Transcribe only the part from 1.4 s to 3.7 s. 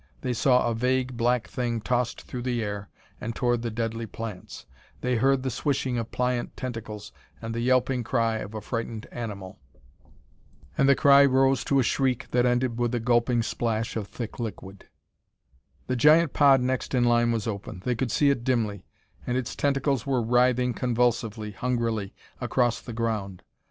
thing tossed through the air and toward the